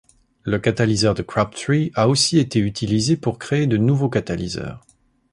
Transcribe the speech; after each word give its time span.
Le 0.41 0.57
catalyseur 0.57 1.13
de 1.13 1.21
Crabtree 1.21 1.91
a 1.93 2.09
aussi 2.09 2.39
été 2.39 2.57
utilisé 2.57 3.17
pour 3.17 3.37
créer 3.37 3.67
de 3.67 3.77
nouveaux 3.77 4.09
catalyseurs. 4.09 4.81